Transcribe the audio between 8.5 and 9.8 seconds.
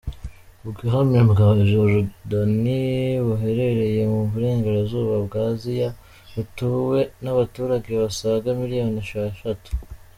miliyoni esheshatu.